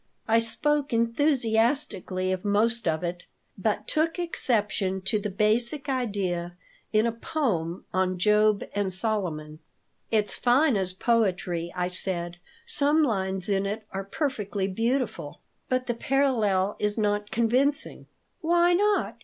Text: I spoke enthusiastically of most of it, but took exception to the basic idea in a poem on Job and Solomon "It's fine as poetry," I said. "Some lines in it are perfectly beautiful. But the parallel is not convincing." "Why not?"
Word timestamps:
I 0.27 0.39
spoke 0.39 0.91
enthusiastically 0.93 2.31
of 2.31 2.43
most 2.43 2.87
of 2.87 3.03
it, 3.03 3.21
but 3.55 3.87
took 3.87 4.17
exception 4.17 5.01
to 5.01 5.19
the 5.19 5.29
basic 5.29 5.89
idea 5.89 6.55
in 6.91 7.05
a 7.05 7.11
poem 7.11 7.85
on 7.93 8.17
Job 8.17 8.63
and 8.73 8.91
Solomon 8.91 9.59
"It's 10.09 10.33
fine 10.33 10.75
as 10.75 10.93
poetry," 10.93 11.71
I 11.75 11.87
said. 11.87 12.37
"Some 12.65 13.03
lines 13.03 13.47
in 13.47 13.67
it 13.67 13.83
are 13.91 14.03
perfectly 14.03 14.67
beautiful. 14.67 15.39
But 15.69 15.85
the 15.85 15.93
parallel 15.93 16.77
is 16.79 16.97
not 16.97 17.29
convincing." 17.29 18.07
"Why 18.39 18.73
not?" 18.73 19.19